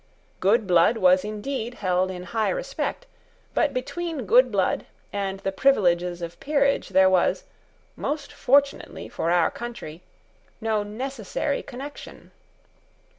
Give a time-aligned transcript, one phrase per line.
[0.39, 3.05] Good blood was indeed held in high respect:
[3.53, 7.43] but between good blood and the privileges of peerage there was,
[7.95, 10.01] most fortunately for our country,
[10.59, 12.31] no necessary connection.